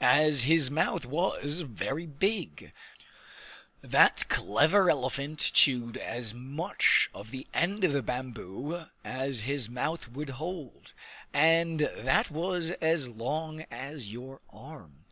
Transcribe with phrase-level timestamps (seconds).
[0.00, 2.72] As his mouth was very big,
[3.82, 10.06] that clever elephant chewed as much of the end of the bamboo as his mouth
[10.06, 10.92] would hold
[11.34, 15.06] and that was as long as your arm.